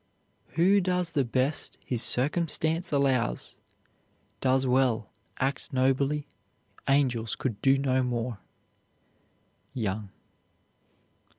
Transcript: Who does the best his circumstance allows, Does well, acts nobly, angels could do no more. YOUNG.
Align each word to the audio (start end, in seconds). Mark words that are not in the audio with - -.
Who 0.55 0.81
does 0.81 1.11
the 1.11 1.23
best 1.23 1.77
his 1.85 2.01
circumstance 2.01 2.91
allows, 2.91 3.57
Does 4.39 4.65
well, 4.65 5.07
acts 5.37 5.71
nobly, 5.71 6.25
angels 6.89 7.35
could 7.35 7.61
do 7.61 7.77
no 7.77 8.01
more. 8.01 8.39
YOUNG. 9.75 10.09